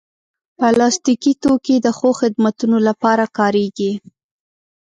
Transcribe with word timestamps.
پلاستيکي 0.57 1.33
توکي 1.43 1.75
د 1.81 1.87
ښو 1.97 2.09
خدمتونو 2.19 2.77
لپاره 2.87 3.25
کارېږي. 3.37 3.91